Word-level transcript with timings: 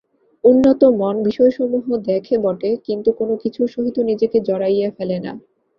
উন্নত 0.43 0.81
মন 0.99 1.15
বিষয়সমূহ 1.23 1.85
দেখে 2.09 2.35
বটে, 2.37 2.69
কিন্তু 2.87 3.09
কোন 3.19 3.29
কিছুর 3.43 3.67
সহিত 3.67 3.97
নিজেকে 4.09 4.37
জড়াইয়া 4.47 4.89
ফেলে 4.97 5.17
না। 5.19 5.33